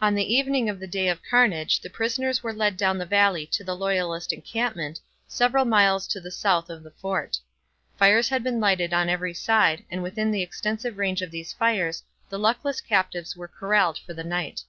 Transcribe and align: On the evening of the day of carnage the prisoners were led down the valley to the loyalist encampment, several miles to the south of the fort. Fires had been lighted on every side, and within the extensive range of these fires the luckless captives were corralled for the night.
On 0.00 0.14
the 0.14 0.32
evening 0.32 0.68
of 0.68 0.78
the 0.78 0.86
day 0.86 1.08
of 1.08 1.24
carnage 1.28 1.80
the 1.80 1.90
prisoners 1.90 2.40
were 2.40 2.52
led 2.52 2.76
down 2.76 2.98
the 2.98 3.04
valley 3.04 3.46
to 3.46 3.64
the 3.64 3.74
loyalist 3.76 4.32
encampment, 4.32 5.00
several 5.26 5.64
miles 5.64 6.06
to 6.06 6.20
the 6.20 6.30
south 6.30 6.70
of 6.70 6.84
the 6.84 6.92
fort. 6.92 7.36
Fires 7.98 8.28
had 8.28 8.44
been 8.44 8.60
lighted 8.60 8.92
on 8.94 9.08
every 9.08 9.34
side, 9.34 9.84
and 9.90 10.04
within 10.04 10.30
the 10.30 10.42
extensive 10.42 10.98
range 10.98 11.20
of 11.20 11.32
these 11.32 11.52
fires 11.52 12.04
the 12.28 12.38
luckless 12.38 12.80
captives 12.80 13.36
were 13.36 13.48
corralled 13.48 13.98
for 13.98 14.14
the 14.14 14.22
night. 14.22 14.62